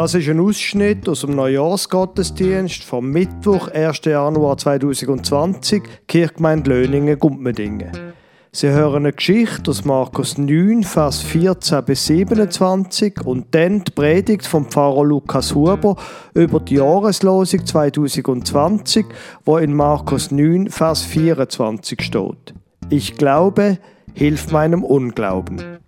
[0.00, 4.00] Das ist ein Ausschnitt aus dem Neujahrsgottesdienst vom Mittwoch, 1.
[4.06, 8.14] Januar 2020, Kirchgemeinde Löningen, Gumpmedingen.
[8.50, 14.46] Sie hören eine Geschichte aus Markus 9, Vers 14 bis 27 und dann die Predigt
[14.46, 15.96] vom Pfarrer Lukas Huber
[16.32, 19.04] über die Jahreslosung 2020,
[19.44, 22.54] wo in Markus 9, Vers 24 steht.
[22.88, 23.76] Ich glaube,
[24.14, 25.78] hilf meinem Unglauben.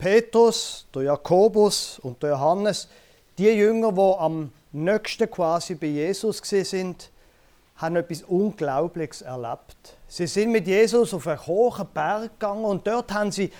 [0.00, 2.88] Petrus, der Jakobus und der Johannes
[3.36, 7.10] die Jünger, die am nächsten quasi bei Jesus sind,
[7.76, 9.96] haben etwas Unglaubliches erlebt.
[10.08, 13.50] Sie sind mit Jesus auf einen hohen Berg gegangen und dort haben sie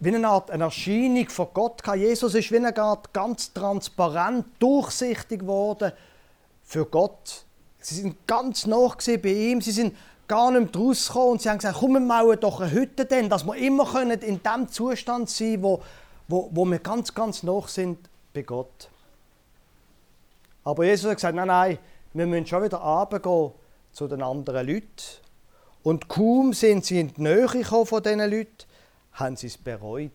[0.00, 1.98] wie eine Art eine Erscheinung von Gott gehabt.
[1.98, 5.92] Jesus ist wie eine Art ganz transparent, durchsichtig geworden
[6.62, 7.44] für Gott.
[7.78, 9.96] Sie sind ganz nah bei ihm, sie sind
[10.28, 13.28] gar nicht mehr rausgekommen und sie haben gesagt, komm, wir bauen doch eine Hütte denn,
[13.28, 15.82] dass wir immer in dem Zustand sein können, wo,
[16.28, 17.98] wo, wo wir ganz, ganz nah sind
[18.32, 18.88] bei Gott.
[20.64, 21.78] Aber Jesus hat gesagt, nein, nein,
[22.14, 23.52] wir müssen schon wieder runtergehen
[23.92, 24.86] zu den anderen Leuten.
[25.82, 28.64] Und kaum sind sie in die Nähe gekommen von diesen Leuten,
[29.12, 30.10] haben sie es bereut.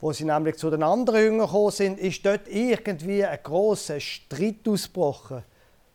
[0.00, 4.66] Wo sie nämlich zu den anderen Jüngern gekommen sind, ist dort irgendwie ein großer Streit
[4.66, 5.44] ausgebrochen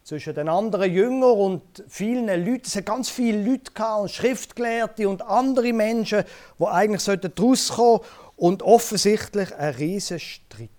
[0.09, 2.63] zwischen den anderen Jüngern und vielen Leuten.
[2.65, 3.71] Es hat ganz viele Leute
[4.01, 6.23] und Schriftgelehrte und andere Menschen,
[6.57, 10.69] die eigentlich rauskommen sollten und offensichtlich ein riesiger Streit.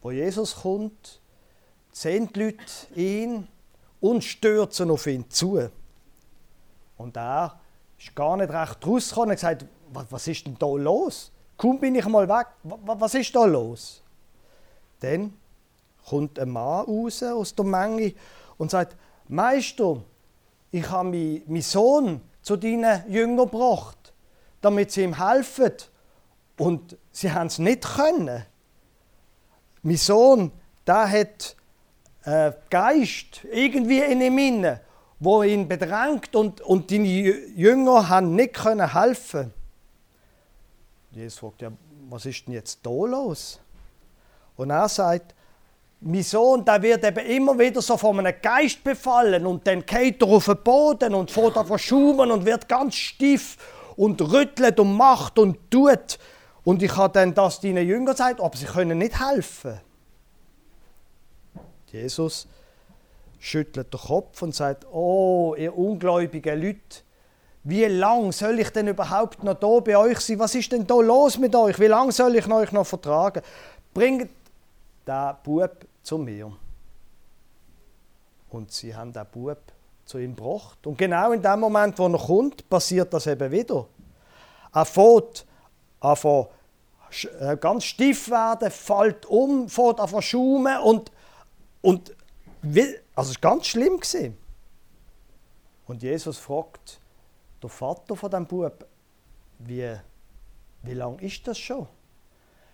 [0.00, 1.20] Wo Jesus kommt,
[1.90, 2.64] sehen die Leute
[2.94, 3.48] ihn
[4.00, 5.68] und stürzen auf ihn zu.
[6.96, 7.58] Und er
[7.98, 9.66] ist gar nicht recht rausgekommen und hat gesagt,
[10.10, 11.32] was ist denn da los?
[11.56, 14.00] Kaum bin ich mal weg, was ist da los?
[15.00, 15.32] Dann
[16.08, 18.14] kommt ein Mann raus aus der Menge
[18.56, 18.96] und sagt,
[19.28, 20.02] Meister,
[20.70, 21.08] ich habe
[21.46, 24.12] meinen Sohn zu deinen Jüngern gebracht,
[24.60, 25.72] damit sie ihm helfen.
[26.56, 28.44] Und sie haben es nicht können.
[29.82, 30.50] Mein Sohn,
[30.86, 31.56] der hat
[32.22, 34.80] einen Geist irgendwie in ihm inne,
[35.20, 39.52] wo ihn bedrängt und, und deine Jünger haben nicht können helfen.
[41.12, 41.72] Jesus fragt ja,
[42.08, 43.60] was ist denn jetzt da los?
[44.56, 45.34] Und er sagt,
[46.00, 50.22] mein Sohn, der wird eben immer wieder so von einem Geist befallen und dann geht
[50.22, 53.56] er auf den Boden und fährt an verschumen und wird ganz stief
[53.96, 56.18] und rüttelt und macht und tut.
[56.62, 59.80] Und ich habe dann das deinen Jüngern gesagt, aber sie können nicht helfen.
[61.90, 62.46] Jesus
[63.40, 67.02] schüttelt den Kopf und sagt, oh, ihr ungläubigen Leute,
[67.64, 70.38] wie lange soll ich denn überhaupt noch da bei euch sein?
[70.38, 71.78] Was ist denn da los mit euch?
[71.80, 73.42] Wie lange soll ich euch noch vertragen?
[73.92, 74.30] Bringt
[75.08, 76.52] den Bub zu mir.
[78.50, 79.58] Und sie haben den Bub
[80.04, 80.86] zu ihm gebracht.
[80.86, 83.86] Und genau in dem Moment, wo er kommt, passiert das eben wieder.
[84.72, 85.46] Er fährt
[86.00, 86.16] an
[87.40, 91.10] äh, ganz stief werden, fällt um, fährt an schaumen und,
[91.82, 92.14] und
[93.14, 94.00] also es war ganz schlimm.
[95.86, 97.00] Und Jesus fragt
[97.62, 98.86] der Vater von dem Bub,
[99.58, 99.96] wie,
[100.82, 101.86] wie lange ist das schon?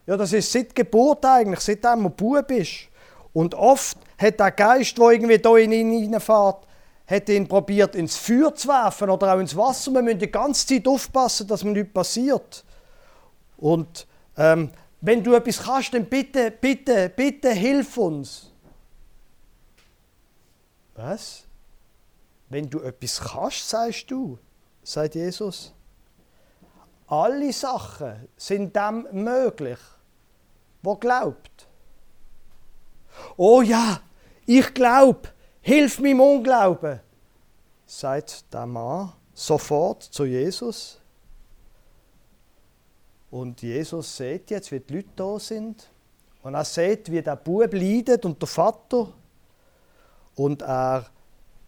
[0.07, 2.89] Ja, das ist seit Geburt eigentlich, seitdem er Bub ist.
[3.33, 6.67] Und oft hat der Geist, der irgendwie da in ihn hineinfährt,
[7.07, 9.93] hat ihn probiert ins Feuer zu werfen oder auch ins Wasser.
[9.93, 12.65] Wir müssen die ganze Zeit aufpassen, dass mir nichts passiert.
[13.57, 14.07] Und
[14.37, 14.71] ähm,
[15.01, 18.51] wenn du etwas kannst, dann bitte, bitte, bitte hilf uns.
[20.95, 21.45] Was?
[22.49, 24.39] Wenn du etwas kannst, sagst du,
[24.83, 25.73] sagt Jesus.
[27.07, 29.79] Alle Sachen sind dem möglich,
[30.85, 31.67] wo glaubt.
[33.37, 34.01] Oh ja,
[34.47, 35.29] ich glaube,
[35.61, 37.01] hilf meinem Unglauben,
[37.87, 41.01] sagt der Mann sofort zu Jesus.
[43.31, 45.91] Und Jesus sieht jetzt, wie die Leute da sind.
[46.43, 49.09] Und er sieht, wie der Bub leidet und der Vater.
[50.37, 51.07] Und er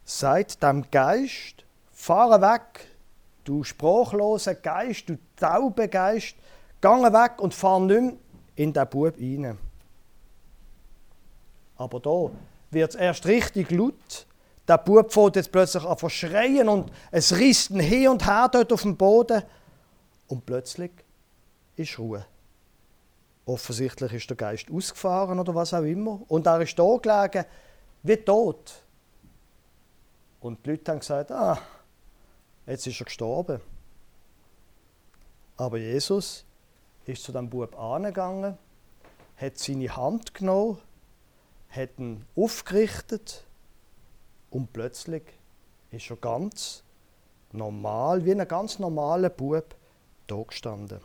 [0.04, 2.86] sagt dem Geist, fahre weg,
[3.42, 6.36] du sprachloser Geist, du taube Geist,
[6.80, 8.12] gange weg und fahr nicht mehr
[8.56, 9.58] in den Bub hinein.
[11.76, 12.30] Aber da
[12.70, 14.26] wird es erst richtig laut.
[14.66, 18.48] Der Bub fängt jetzt plötzlich an zu schreien und es risst ihn hin und her
[18.50, 19.42] dort auf dem Boden.
[20.26, 20.90] Und plötzlich
[21.76, 22.24] ist Ruhe.
[23.44, 26.20] Offensichtlich ist der Geist ausgefahren oder was auch immer.
[26.26, 27.44] Und er ist da gelegen,
[28.02, 28.82] wie tot.
[30.40, 31.58] Und die Leute haben gesagt, ah,
[32.66, 33.60] jetzt ist er gestorben.
[35.56, 36.45] Aber Jesus
[37.06, 38.58] ist zu dem Bub angegangen,
[39.36, 40.78] hat seine Hand genommen,
[41.70, 43.44] hat ihn aufgerichtet
[44.50, 45.22] und plötzlich
[45.90, 46.82] ist er ganz
[47.52, 49.74] normal, wie ein ganz normaler Bub,
[50.26, 51.00] da gestanden.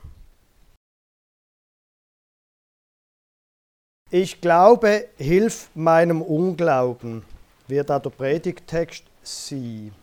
[4.10, 7.24] Ich glaube, hilf meinem Unglauben,
[7.68, 9.94] wird auch der Predigtext sein.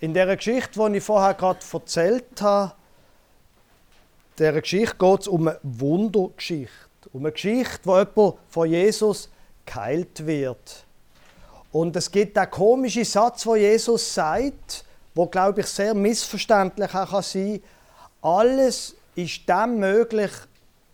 [0.00, 2.74] In der Geschichte, die ich vorher gerade erzählt habe,
[4.38, 6.72] der Geschichte geht es um eine Wundergeschichte.
[7.12, 9.28] Um eine Geschichte, wo jemand von Jesus
[9.66, 10.84] geheilt wird.
[11.72, 17.10] Und es gibt einen komischen Satz, wo Jesus sagt, wo glaube ich sehr missverständlich auch
[17.10, 17.62] kann sein.
[18.22, 20.30] Alles ist dem möglich,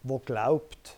[0.02, 0.96] wo glaubt.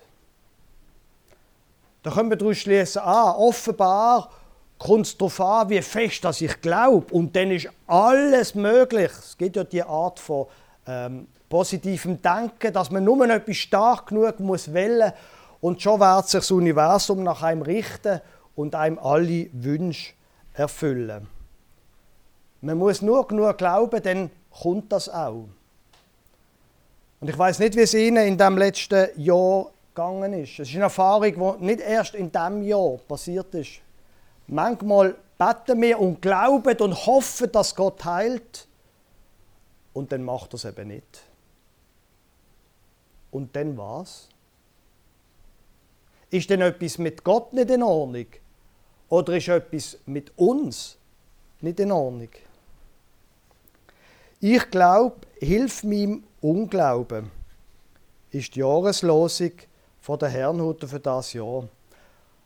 [2.02, 4.30] Da können wir daraus schließen, ah, offenbar
[4.78, 7.12] kommt es darauf an, wie fest dass ich glaube.
[7.12, 9.10] Und dann ist alles möglich.
[9.10, 10.46] Es gibt ja die Art von
[10.86, 15.12] ähm, positivem Denken, dass man nur etwas stark genug muss wählen
[15.60, 18.20] und schon wird sich das Universum nach einem richten
[18.54, 20.14] und einem alle Wünsche
[20.54, 21.28] erfüllen.
[22.60, 25.48] Man muss nur genug glauben, dann kommt das auch.
[27.20, 30.58] Und ich weiß nicht, wie es Ihnen in dem letzten Jahr gegangen ist.
[30.58, 33.80] Es ist eine Erfahrung, die nicht erst in diesem Jahr passiert ist.
[34.46, 38.66] Manchmal beten wir und glauben und hoffen, dass Gott heilt.
[39.92, 41.22] Und dann macht er es eben nicht.
[43.30, 44.28] Und dann was?
[46.30, 48.26] Ist denn etwas mit Gott nicht in Ordnung?
[49.08, 50.96] Oder ist etwas mit uns
[51.60, 52.28] nicht in Ordnung?
[54.40, 57.30] Ich glaube, hilf meinem Unglauben,
[58.30, 59.52] ist die Jahreslosung
[60.00, 61.68] von der Herrnhuter für das Jahr.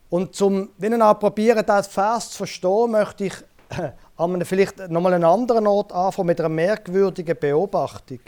[0.08, 3.34] Und zum wenn auch probieren, das Vers zu verstehen, möchte ich
[4.16, 8.20] an vielleicht nochmal einen anderen Ort anfangen mit einer merkwürdigen Beobachtung.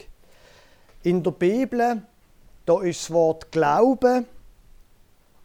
[1.02, 2.02] In der Bibel
[2.66, 4.26] da ist das Wort Glauben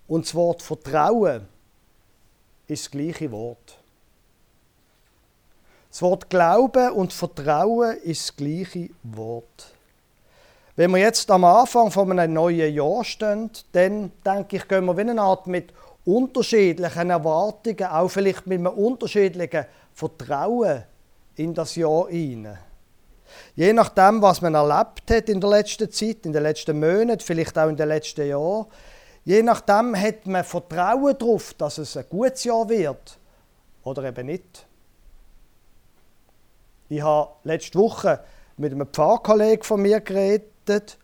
[0.07, 1.47] und das Wort Vertrauen
[2.67, 3.77] ist das gleiche Wort.
[5.89, 9.73] Das Wort Glauben und Vertrauen ist das gleiche Wort.
[10.75, 14.95] Wenn wir jetzt am Anfang von einem neuen Jahr stehen, dann denke ich, gehen wir
[14.95, 15.73] wie eine Art mit
[16.05, 20.83] unterschiedlichen Erwartungen, auch vielleicht mit einem unterschiedlichen Vertrauen
[21.35, 22.59] in das Jahr hinein.
[23.55, 27.57] Je nachdem, was man erlebt hat in der letzten Zeit, in den letzten Monaten, vielleicht
[27.57, 28.65] auch in den letzten Jahren,
[29.25, 33.17] je nachdem hat man Vertrauen darauf, dass es ein gutes Jahr wird
[33.83, 34.65] oder eben nicht.
[36.89, 38.21] Ich habe letzte Woche
[38.55, 40.97] mit einem Pfarrkollegen von mir geredet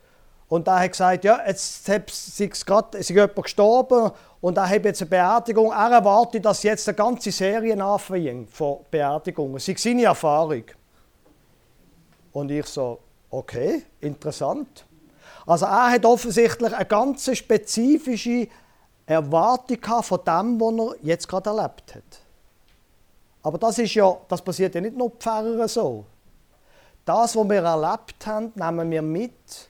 [0.48, 5.10] und er hat gesagt, ja, jetzt ist gerade jemand gestorben und er hat jetzt eine
[5.10, 5.72] Beerdigung.
[5.72, 9.54] Er erwartet, dass jetzt eine ganze Serie anfängt von Beerdigungen.
[9.54, 10.64] Das ist seine Erfahrung.
[12.34, 12.98] Und ich so,
[13.30, 14.84] okay, interessant.
[15.46, 18.48] Also er hat offensichtlich eine ganz spezifische
[19.06, 22.20] Erwartung von dem, was er jetzt gerade erlebt hat.
[23.42, 26.06] Aber das, ist ja, das passiert ja nicht nur Pfarrer so.
[27.04, 29.68] Das, was wir erlebt haben, nehmen wir mit.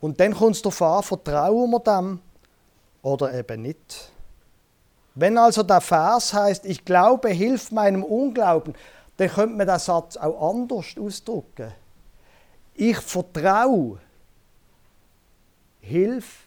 [0.00, 2.20] Und dann kommt es darauf an, vertrauen wir dem
[3.02, 4.12] oder eben nicht.
[5.14, 8.74] Wenn also der Vers heißt, ich glaube, hilf meinem Unglauben,
[9.18, 11.72] dann könnte man den Satz auch anders ausdrücken.
[12.74, 13.98] Ich vertraue.
[15.80, 16.46] Hilf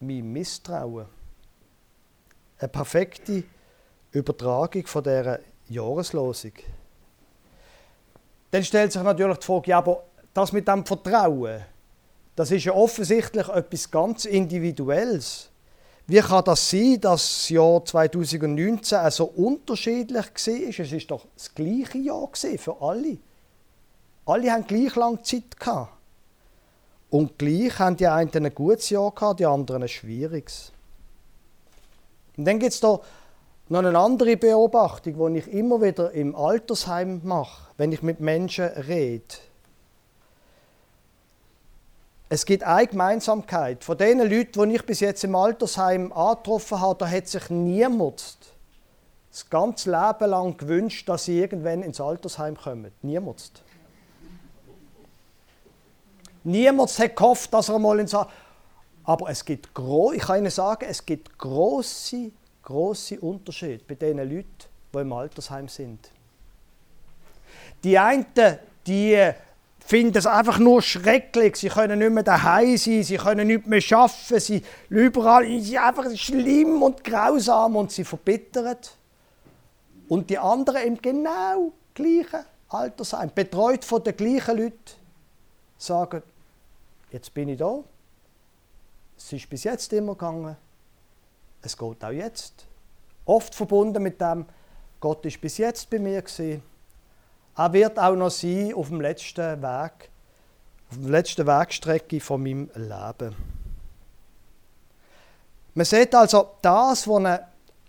[0.00, 1.06] mein Misstrauen.
[2.58, 3.44] Eine perfekte
[4.12, 6.52] Übertragung von dieser Jahreslosung.
[8.50, 11.62] Dann stellt sich natürlich die Frage, ja, aber das mit dem Vertrauen,
[12.36, 15.50] das ist ja offensichtlich etwas ganz Individuelles.
[16.06, 20.68] Wie kann das sein, dass das Jahr 2019 so unterschiedlich war?
[20.68, 23.18] Es ist doch das gleiche Jahr für alle.
[24.26, 25.92] Alle haben gleich lange Zeit gehabt.
[27.10, 30.72] Und gleich haben die einen ein gutes Jahr gehabt, die anderen ein schwieriges.
[32.36, 33.00] Und dann gibt es da
[33.68, 38.64] noch eine andere Beobachtung, die ich immer wieder im Altersheim mache, wenn ich mit Menschen
[38.64, 39.22] rede.
[42.28, 43.84] Es gibt eine Gemeinsamkeit.
[43.84, 48.36] Von den Leuten, die ich bis jetzt im Altersheim angetroffen habe, da hat sich niemand
[49.30, 52.92] das ganze Leben lang gewünscht, dass sie irgendwann ins Altersheim kommen.
[53.02, 53.63] Niemand.
[56.44, 59.68] Niemand hat gehofft, dass er mal ins Aber es gibt,
[60.14, 62.30] ich kann Ihnen sagen, es gibt große,
[62.62, 64.46] große Unterschiede bei den Leuten,
[64.94, 66.10] die im Altersheim sind.
[67.82, 68.26] Die einen,
[68.86, 69.32] die
[69.84, 71.56] finden es einfach nur schrecklich.
[71.56, 76.14] Sie können nicht mehr daheim sein, sie können nicht mehr arbeiten, sie überall ist einfach
[76.16, 78.76] schlimm und grausam und sie verbittern.
[80.08, 84.78] Und die anderen im genau gleichen Altersheim, betreut von den gleichen Leuten,
[85.76, 86.22] sagen,
[87.14, 87.78] Jetzt bin ich da.
[89.16, 90.56] Es ist bis jetzt immer gegangen.
[91.62, 92.66] Es geht auch jetzt.
[93.24, 94.44] Oft verbunden mit dem,
[94.98, 96.60] Gott ist bis jetzt bei mir gewesen.
[97.56, 100.10] Er wird auch noch sein auf dem letzten Weg,
[100.90, 103.36] auf der letzten Wegstrecke von meinem Leben.
[105.74, 107.46] Man sieht also das, was eine,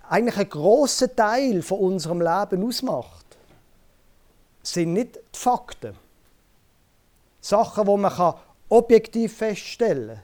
[0.08, 3.26] eigentlich einen grossen Teil von unserem Leben ausmacht,
[4.62, 5.98] sind nicht die Fakten.
[7.42, 8.36] Sachen, die man
[8.70, 10.20] objektiv feststellen.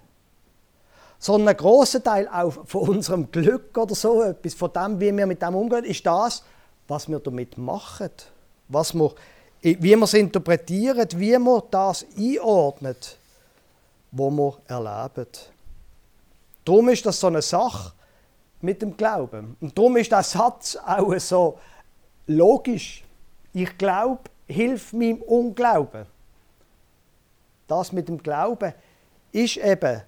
[1.20, 5.28] Sondern ein grosser Teil auch von unserem Glück oder so etwas, von dem, wie wir
[5.28, 6.44] mit dem umgehen, ist das,
[6.88, 8.10] was wir damit machen.
[8.68, 9.14] Was wir,
[9.62, 12.96] wie wir es interpretieren, wie wir das einordnen,
[14.12, 15.28] was wir erleben.
[16.66, 17.94] Darum ist das so eine Sache
[18.62, 19.58] mit dem Glauben.
[19.60, 21.60] Und darum ist der Satz auch so
[22.28, 23.04] logisch.
[23.54, 26.06] Ich glaube, hilf meinem Unglauben.
[27.72, 28.74] Das mit dem Glauben
[29.32, 30.02] ist eben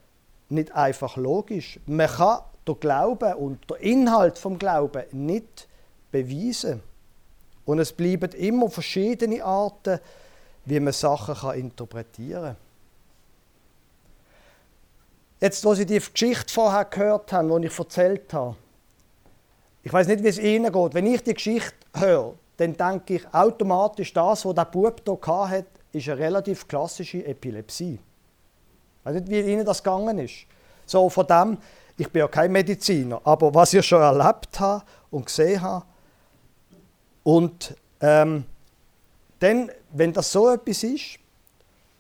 [0.50, 1.80] nicht einfach logisch.
[1.86, 5.70] Man kann den Glauben und den Inhalt vom Glauben nicht
[6.12, 6.84] beweisen.
[7.64, 10.02] Und es bleiben immer verschiedene Arten,
[10.66, 12.58] wie man Sachen kann interpretieren kann.
[15.40, 18.58] Jetzt, wo Sie die Geschichte vorher gehört haben, die ich erzählt habe,
[19.84, 20.94] ich weiß nicht, wie es Ihnen geht.
[20.94, 25.73] Wenn ich die Geschichte höre, dann denke ich automatisch, das, was der Bub hier hatte,
[25.94, 27.94] ist eine relativ klassische Epilepsie.
[29.00, 30.46] Ich weiß nicht, wie Ihnen das gegangen ist.
[30.86, 31.58] So von dem,
[31.98, 35.86] ich bin ja kein Mediziner, aber was ich schon erlebt habe und gesehen habe,
[37.24, 38.44] und ähm,
[39.40, 41.20] dann, wenn das so etwas ist,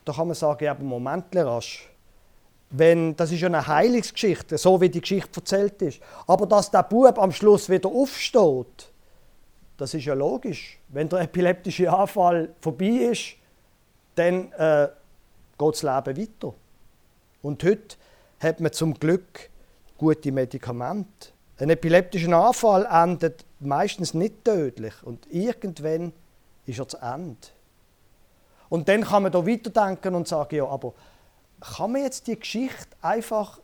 [0.03, 1.93] dann kann man sagen, ja, Moment, rasch
[2.75, 5.99] wenn, das ist ja eine Heilungsgeschichte, so wie die Geschichte erzählt ist.
[6.25, 8.91] Aber dass der Bub am Schluss wieder aufsteht,
[9.77, 10.79] das ist ja logisch.
[10.89, 13.35] Wenn der epileptische Anfall vorbei ist,
[14.15, 14.89] dann äh,
[15.57, 16.53] geht das Leben weiter.
[17.41, 17.95] Und heute
[18.39, 19.49] hat man zum Glück
[19.97, 21.29] gute Medikamente.
[21.57, 26.13] Ein epileptischer Anfall endet meistens nicht tödlich und irgendwann
[26.65, 27.37] ist er zu Ende.
[28.69, 30.93] Und dann kann man da weiterdenken und sagen, ja, aber
[31.61, 33.59] kann man jetzt die Geschichte einfach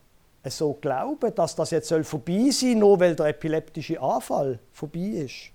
[0.45, 5.51] so glauben, dass das jetzt vorbei sein soll, nur weil der epileptische Anfall vorbei ist?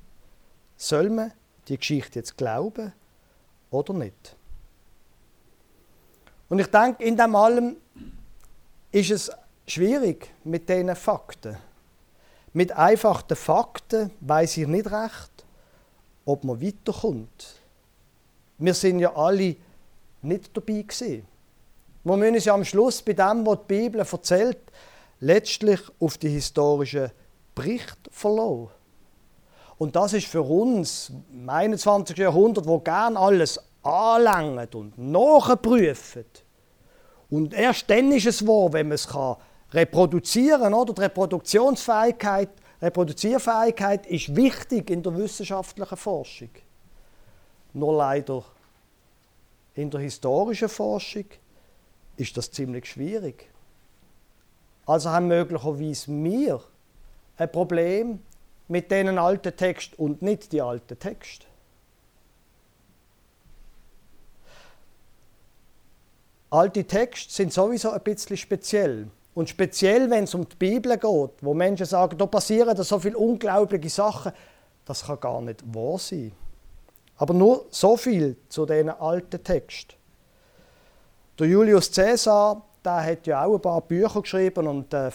[0.76, 1.32] Soll man
[1.68, 2.92] die Geschichte jetzt glauben
[3.70, 4.36] oder nicht?
[6.54, 7.76] Und ich denke, in dem allem
[8.92, 9.28] ist es
[9.66, 11.56] schwierig mit diesen Fakten.
[12.52, 15.44] Mit einfachen Fakten weiß ich nicht recht,
[16.24, 17.56] ob man weiterkommt.
[18.58, 19.56] Wir sind ja alle
[20.22, 21.26] nicht dabei gewesen.
[22.04, 24.60] Wir müssen uns ja am Schluss bei dem, was die Bibel erzählt,
[25.18, 27.10] letztlich auf die historischen
[27.56, 28.68] Bericht verlassen.
[29.76, 32.16] Und das ist für uns im 21.
[32.16, 36.43] Jahrhundert, wo gern alles anlangt und nachprüft.
[37.34, 39.34] Und erst dann ist es wahr, wenn man es kann
[39.72, 40.72] reproduzieren.
[40.72, 40.94] Oder?
[40.94, 42.50] Die Reproduktionsfähigkeit,
[42.80, 46.50] Reproduzierfähigkeit ist wichtig in der wissenschaftlichen Forschung.
[47.72, 48.44] Nur leider
[49.74, 51.24] in der historischen Forschung
[52.16, 53.50] ist das ziemlich schwierig.
[54.86, 56.62] Also haben möglicherweise wir
[57.36, 58.20] ein Problem
[58.68, 61.46] mit diesen alten Text und nicht die alten Texte.
[66.54, 69.08] Alte Texte sind sowieso ein bisschen speziell.
[69.34, 73.18] Und speziell, wenn es um die Bibel geht, wo Menschen sagen, da passieren so viele
[73.18, 74.30] unglaubliche Sachen,
[74.84, 76.30] das kann gar nicht wahr sein.
[77.16, 79.94] Aber nur so viel zu diesen alten Texten.
[81.40, 85.10] Der Julius Caesar, der hat ja auch ein paar Bücher geschrieben und äh,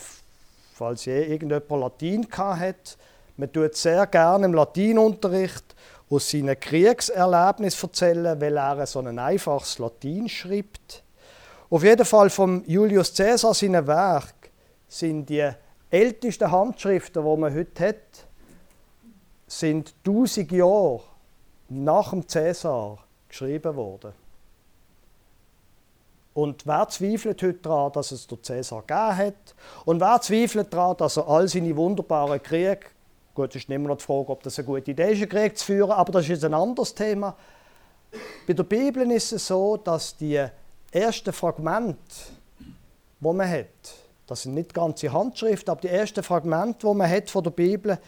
[0.73, 2.97] falls je irgendjemand Latein hat,
[3.37, 5.73] man tut sehr gerne im Latinunterricht
[6.09, 11.05] aus seinen Kriegserlebnissen erzählen, weil er so ein einfaches Latein schreibt.
[11.71, 14.49] Auf jeden Fall vom Julius Caesar seine Werk
[14.87, 15.47] sind die
[15.91, 18.25] ältesten Handschriften, die man heute hat,
[19.45, 21.01] sind 1000 Jahre
[21.69, 22.97] nach dem Caesar
[23.27, 24.13] geschrieben worden.
[26.33, 29.55] Und wer zweifelt heute daran, dass es der Cäsar gegeben hat?
[29.85, 32.79] Und wer zweifelt daran, dass er all seine wunderbaren Kriege,
[33.35, 35.55] gut, es ist immer noch die Frage, ob das eine gute Idee ist, einen Krieg
[35.57, 37.35] zu führen, aber das ist ein anderes Thema.
[38.47, 40.47] Bei der Bibel ist es so, dass die
[40.91, 41.97] ersten Fragmente,
[43.19, 43.67] die man hat,
[44.27, 47.99] das sind nicht ganze Handschriften, aber die ersten Fragmente, die man hat von der Bibel,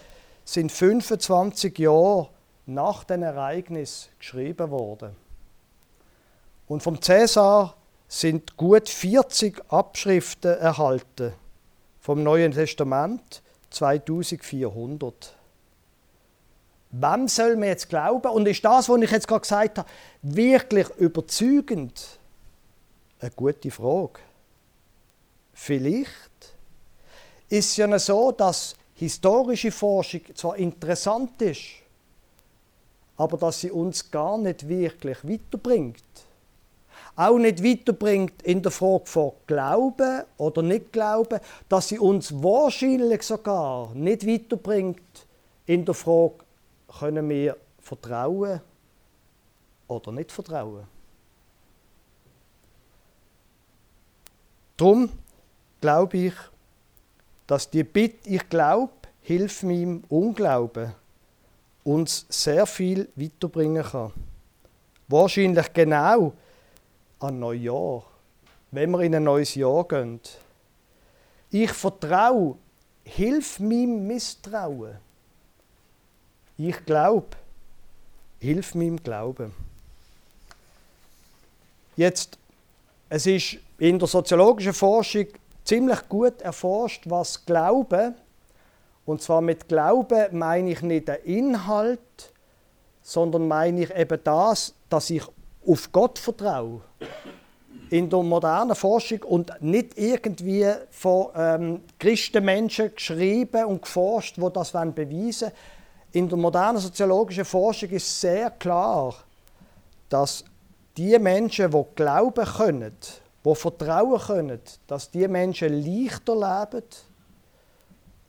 [0.45, 2.29] sind 25 Jahre
[2.65, 5.15] nach dem Ereignis geschrieben worden.
[6.67, 7.75] Und vom Cäsar
[8.07, 11.33] sind gut 40 Abschriften erhalten
[11.99, 15.35] vom Neuen Testament, 2400.
[16.91, 18.29] Wem soll man jetzt glauben?
[18.31, 19.89] Und ist das, was ich jetzt gerade gesagt habe,
[20.21, 22.19] wirklich überzeugend?
[23.21, 24.19] Eine gute Frage.
[25.53, 26.55] Vielleicht
[27.49, 31.61] ist es ja so, dass historische Forschung zwar interessant ist,
[33.17, 36.03] aber dass sie uns gar nicht wirklich weiterbringt.
[37.15, 43.21] Auch nicht weiterbringt in der Frage von Glauben oder nicht Glauben, dass sie uns wahrscheinlich
[43.21, 45.27] sogar nicht weiterbringt
[45.67, 46.35] in der Frage,
[46.99, 48.61] können wir vertrauen
[49.87, 50.87] oder nicht vertrauen.
[54.81, 55.11] Darum
[55.79, 56.33] glaube ich,
[57.45, 60.95] dass die Bitte, ich glaube, hilf meinem Unglauben,
[61.83, 64.11] uns sehr viel weiterbringen kann.
[65.07, 66.33] Wahrscheinlich genau
[67.19, 68.01] an Neujahr,
[68.71, 70.19] wenn wir in ein neues Jahr gehen.
[71.51, 72.57] Ich vertraue,
[73.03, 74.97] hilf meinem Misstrauen.
[76.57, 77.37] Ich glaube,
[78.39, 79.53] hilf meinem Glauben.
[81.95, 82.39] Jetzt,
[83.09, 85.25] es ist in der soziologischen Forschung
[85.63, 88.13] ziemlich gut erforscht, was Glauben
[89.05, 92.31] und zwar mit Glauben meine ich nicht den Inhalt,
[93.01, 95.23] sondern meine ich eben das, dass ich
[95.67, 96.81] auf Gott vertraue.
[97.89, 104.73] In der modernen Forschung und nicht irgendwie von ähm, Christenmenschen geschrieben und geforscht, wo das
[104.73, 105.51] beweisen wollen.
[106.11, 109.15] In der modernen soziologischen Forschung ist sehr klar,
[110.07, 110.45] dass
[110.95, 112.95] die Menschen, die glauben können,
[113.43, 116.85] die vertrauen können, dass die Menschen leichter leben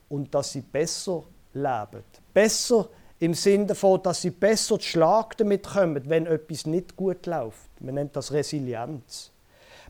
[0.09, 1.23] und dass sie besser
[1.55, 2.05] leben.
[2.33, 2.89] Besser
[3.19, 7.81] im Sinne davon, dass sie besser zu Schlag damit kommen, wenn etwas nicht gut läuft.
[7.81, 9.31] Man nennt das Resilienz.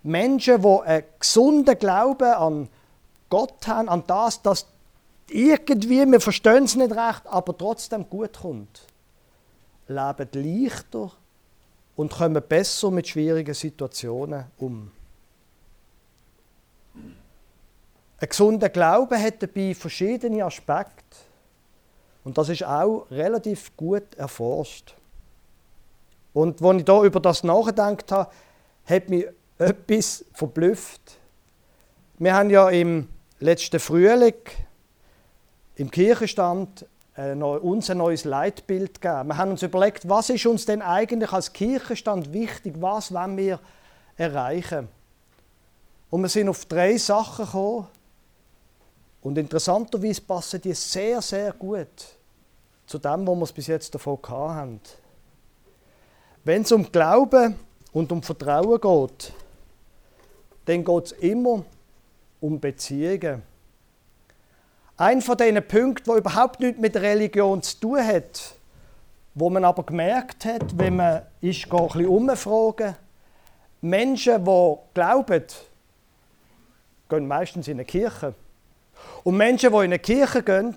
[0.03, 2.69] Menschen, die einen gesunden Glauben an
[3.31, 4.67] Gott haben, an das, dass
[5.31, 8.83] irgendwie, wir verstehen es nicht recht, aber trotzdem gut kommt,
[9.89, 11.13] leben leichter
[11.97, 14.91] und kommen besser mit schwierigen Situationen um.
[18.23, 21.17] Ein gesunder Glaube hat dabei verschiedene Aspekte.
[22.23, 24.95] Und das ist auch relativ gut erforscht.
[26.33, 28.31] Und als ich da über das nachgedacht habe,
[28.87, 29.27] hat mich
[29.59, 31.19] etwas verblüfft.
[32.19, 33.09] Wir haben ja im
[33.41, 34.37] letzten Frühling
[35.75, 39.31] im Kirchenstand uns ein neues Leitbild gegeben.
[39.31, 43.59] Wir haben uns überlegt, was ist uns denn eigentlich als Kirchenstand wichtig, was wollen wir
[44.17, 44.87] erreichen.
[46.09, 47.89] Und wir sind auf drei Sachen gekommen,
[49.23, 51.87] und interessanterweise passen die sehr, sehr gut
[52.87, 54.81] zu dem, was wir bis jetzt davon haben.
[56.45, 57.55] Wenn es um Glauben
[57.93, 59.33] und um Vertrauen geht,
[60.65, 61.65] dann geht es immer
[62.41, 63.43] um Beziehungen.
[64.97, 68.57] Ein von diesen Punkten, der überhaupt nichts mit Religion zu tun hat,
[69.35, 72.97] wo man aber gemerkt hat, wenn man ist, ein bisschen umfragen,
[73.81, 75.45] Menschen, die glauben,
[77.09, 78.35] gehen meistens in eine Kirche.
[79.25, 80.77] Und Menschen, die in eine Kirche gehen,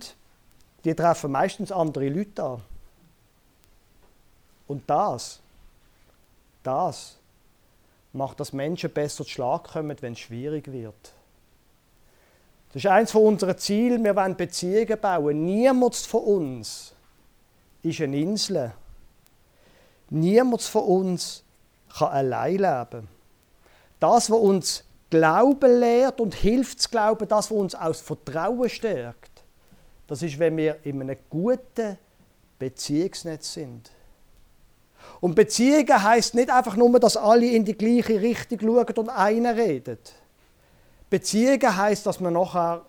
[0.84, 2.62] die treffen meistens andere Leute an.
[4.68, 5.40] Und das,
[6.64, 7.18] das
[8.14, 11.14] macht, dass Menschen besser zu Schlag kommen, wenn es schwierig wird.
[12.70, 14.04] Das ist eines unserer Ziele.
[14.04, 15.46] Wir wollen Beziehungen bauen.
[15.46, 16.94] Niemand von uns
[17.84, 18.74] ist eine Insel.
[20.10, 21.44] Niemand von uns
[21.98, 23.08] kann allein leben.
[24.00, 24.84] Das, was uns
[25.16, 29.44] Glauben lehrt und hilft zu glauben, das, was uns aus Vertrauen stärkt,
[30.08, 31.98] das ist, wenn wir in einem guten
[32.60, 33.92] Beziehungsnetz sind.
[35.22, 39.56] Und Beziehungen heißt nicht einfach nur, dass alle in die gleiche Richtung schauen und einer
[39.56, 40.14] redet.
[41.10, 42.86] Beziehungen heißt, dass man nachher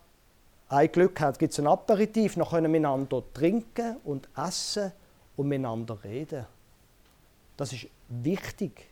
[0.67, 4.91] ein Glück hat, gibt es ein Aperitif, dann können wir miteinander trinken und essen
[5.37, 6.45] und miteinander reden.
[7.55, 8.85] Das ist wichtig.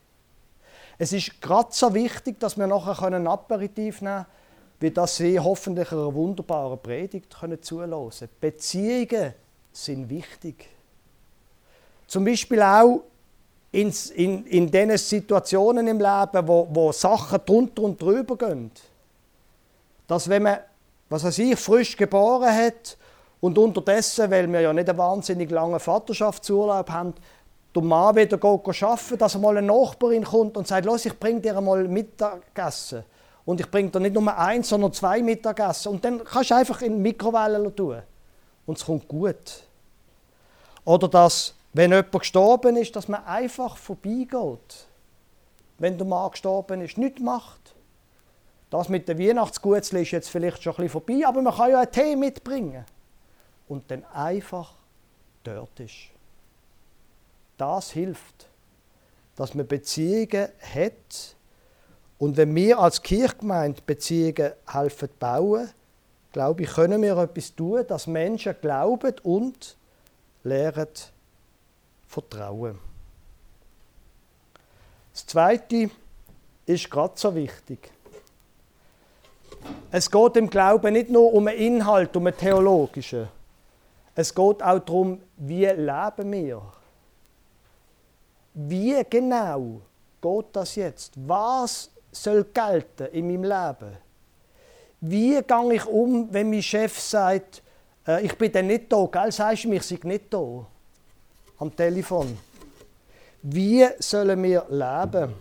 [0.98, 4.26] Es ist gerade so wichtig, dass wir nachher ein Aperitif nehmen können,
[4.80, 9.34] wie das Sie hoffentlich einer wunderbaren Predigt können zulassen Beziehungen
[9.72, 10.68] sind wichtig.
[12.08, 13.02] Zum Beispiel auch
[13.72, 18.72] in, in, in den Situationen im Leben, wo, wo Sachen drunter und drüber gehen.
[20.08, 20.60] Dass wenn man,
[21.10, 22.98] was weiß ich, frisch geboren hat
[23.42, 27.14] und unterdessen, weil wir ja nicht einen wahnsinnig langen Vaterschaftsurlaub haben,
[27.76, 31.60] der Mann wieder arbeiten dass mal eine Nachbarin kommt und sagt, los, ich bringe dir
[31.60, 33.04] mal Mittagessen.
[33.44, 35.92] Und ich bringe dir nicht nur eins, sondern zwei Mittagessen.
[35.92, 38.02] Und dann kannst du einfach in die Mikrowelle tun.
[38.66, 39.64] Und es kommt gut.
[40.84, 44.88] Oder dass, wenn jemand gestorben ist, dass man einfach vorbeigeht.
[45.78, 47.76] Wenn der Mann gestorben ist, nichts macht.
[48.70, 51.82] Das mit den Weihnachtsgutzli ist jetzt vielleicht schon ein bisschen vorbei, aber man kann ja
[51.82, 52.86] einen Tee mitbringen.
[53.68, 54.74] Und dann einfach
[55.44, 56.14] dort ist.
[57.58, 58.48] Das hilft,
[59.36, 61.36] dass man Beziehungen hat.
[62.18, 65.70] Und wenn wir als Kirchgemeinde Beziehungen helfen bauen,
[66.32, 69.78] glaube ich, können wir etwas tun, dass Menschen glauben und
[70.44, 70.88] lernen
[72.08, 72.78] vertrauen.
[75.13, 75.89] Das Zweite
[76.65, 77.89] ist gerade so wichtig.
[79.91, 83.28] Es geht im Glauben nicht nur um einen Inhalt, um einen theologischen.
[84.13, 86.62] Es geht auch darum, wie leben wir.
[88.58, 89.82] Wie genau
[90.22, 91.13] geht das jetzt?
[91.28, 93.98] Was soll gelten in meinem Leben?
[95.02, 97.62] Wie gehe ich um, wenn mein Chef sagt,
[98.08, 99.32] äh, ich bin dann nicht da, gell?
[99.32, 100.65] Sagst du mir, ich sei nicht da?
[101.58, 102.38] Am Telefon.
[103.41, 105.34] Wie sollen wir leben?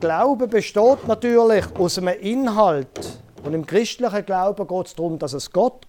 [0.00, 3.20] Glaube besteht natürlich aus einem Inhalt.
[3.44, 5.86] Und im christlichen Glauben geht es darum, dass es Gott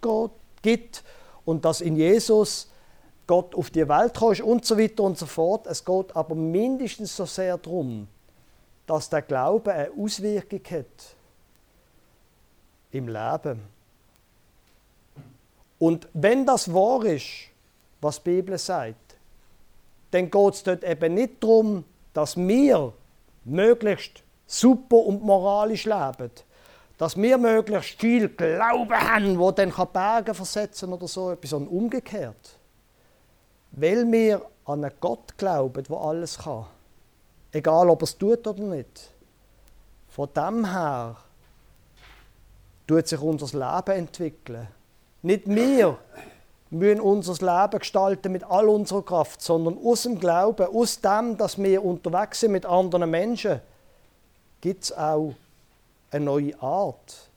[0.62, 1.04] gibt
[1.46, 2.70] und dass in Jesus
[3.28, 5.68] Gott auf die Welt kommt und so weiter und so fort.
[5.68, 8.08] Es geht aber mindestens so sehr darum,
[8.88, 10.86] dass der Glaube eine Auswirkung hat
[12.92, 13.62] im Leben.
[15.78, 17.26] Und wenn das wahr ist,
[18.02, 19.16] was die Bibel sagt,
[20.12, 22.94] dann geht es dort eben nicht darum, dass wir
[23.44, 26.32] möglichst super und moralisch leben,
[26.98, 32.57] dass wir möglichst viel Glauben haben, wo dann Berge versetzen oder so etwas, sondern umgekehrt.
[33.80, 36.66] Weil wir an einen Gott glauben, der alles kann.
[37.52, 39.12] Egal, ob er es tut oder nicht.
[40.10, 41.16] Von dem her
[42.88, 44.68] tut sich unser Leben entwickeln.
[45.22, 45.98] Nicht wir
[46.70, 51.58] müssen unser Leben gestalten mit all unserer Kraft, sondern aus dem Glauben, aus dem, dass
[51.58, 53.62] wir unterwegs sind mit anderen Menschen,
[54.60, 55.34] gibt es auch
[56.12, 57.30] eine neue Art,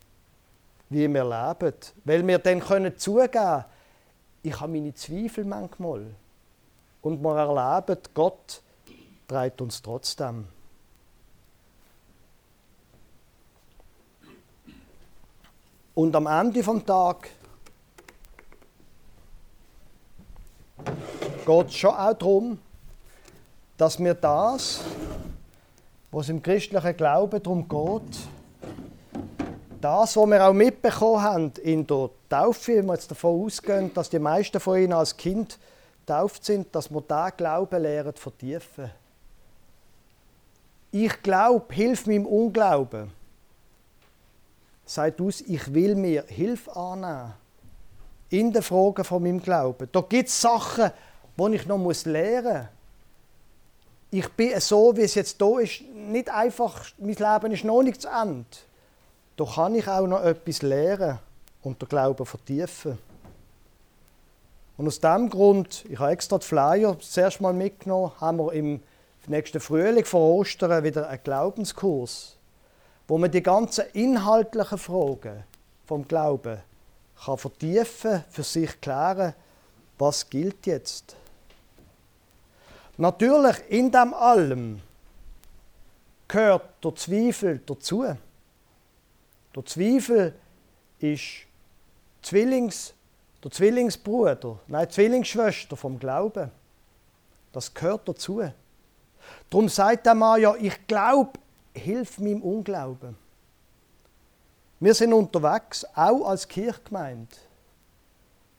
[0.89, 1.77] wie wir leben.
[2.05, 3.65] Weil wir dann können zugeben
[4.43, 6.07] ich habe meine Zweifel manchmal.
[7.03, 8.63] Und wir erleben, Gott
[9.27, 10.47] treibt uns trotzdem.
[15.95, 17.29] Und am Ende vom Tag
[21.47, 22.59] geht es schon auch darum,
[23.77, 24.81] dass wir das,
[26.11, 28.19] was im christlichen Glauben darum geht,
[29.81, 34.11] das, was wir auch mitbekommen haben in der Taufe, wenn wir jetzt davon ausgehen, dass
[34.11, 35.59] die meisten von Ihnen als Kind
[36.11, 38.91] getauft sind, dass wir diesen Glauben lernen vertiefen.
[40.91, 43.13] Ich glaube, hilf mir im Unglauben.
[44.85, 47.33] Sagt aus, ich will mir Hilfe annehmen.
[48.29, 49.89] In den Fragen von meinem Glauben.
[49.93, 50.91] Da gibt es Sachen,
[51.37, 52.69] die ich noch lernen muss.
[54.11, 58.03] Ich bin so, wie es jetzt da ist, nicht einfach, mein Leben ist noch nicht
[58.03, 58.47] zu Ende.
[59.37, 61.21] Da kann ich auch noch etwas lernen
[61.63, 62.99] und den Glauben vertiefen.
[64.81, 68.55] Und aus diesem Grund, ich habe extra die Flyer das erste Mal mitgenommen, haben wir
[68.55, 68.81] im
[69.27, 72.39] nächsten Frühling vor Ostern wieder einen Glaubenskurs,
[73.07, 75.45] wo man die ganzen inhaltlichen Fragen
[75.85, 76.61] vom Glauben
[77.23, 79.35] kann vertiefen, für sich klären,
[79.99, 81.15] was gilt jetzt.
[82.97, 84.81] Natürlich, in dem allem
[86.27, 88.07] gehört der Zweifel dazu.
[89.55, 90.35] Der Zweifel
[91.01, 91.23] ist
[92.23, 92.95] Zwillings,
[93.43, 96.51] der Zwillingsbruder, nein, Zwillingsschwester vom Glauben.
[97.53, 98.43] Das gehört dazu.
[99.49, 101.33] Darum sagt der Mann ja, ich glaube,
[101.75, 103.17] hilf meinem Unglauben.
[104.79, 107.29] Wir sind unterwegs, auch als Kirchgemeinde.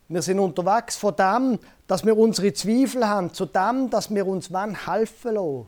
[0.08, 4.50] Wir sind unterwegs von dem, dass wir unsere Zweifel haben, zu dem, dass wir uns
[4.50, 5.68] helfen lassen.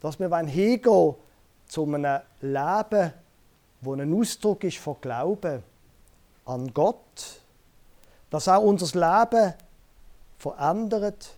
[0.00, 1.14] Dass wir hingehen
[1.66, 3.12] zu einem Leben,
[3.80, 5.62] wo ein Ausdruck ist von Glauben
[6.46, 7.42] an Gott,
[8.30, 9.54] dass auch unser Leben
[10.38, 11.30] verändert,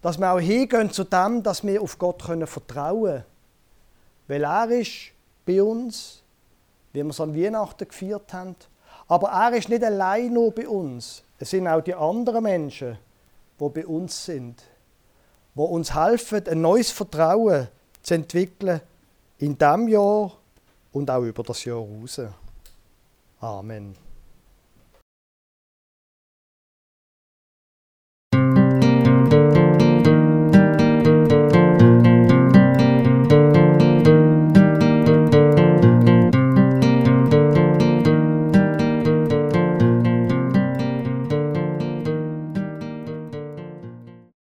[0.00, 3.24] dass wir auch hingehen zu dem, dass wir auf Gott können vertrauen können.
[4.28, 5.12] Weil er ist
[5.46, 6.22] bei uns,
[6.92, 8.56] wie wir es an Weihnachten gefeiert haben.
[9.08, 11.22] Aber er ist nicht allein nur bei uns.
[11.38, 12.98] Es sind auch die anderen Menschen,
[13.60, 14.62] die bei uns sind,
[15.54, 17.68] die uns helfen, ein neues Vertrauen
[18.02, 18.80] zu entwickeln
[19.38, 20.32] in diesem Jahr
[20.92, 22.20] und auch über das Jahr raus.
[23.40, 24.11] Amen.